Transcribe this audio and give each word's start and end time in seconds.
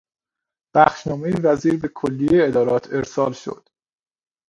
بخشنامهی 0.75 1.33
وزیر 1.43 1.79
به 1.81 1.87
کلیهی 1.87 2.41
ادارات 2.45 2.93
ارسال 2.93 3.31
شد. 3.33 3.69